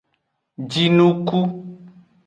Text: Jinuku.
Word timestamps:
Jinuku. 0.71 1.39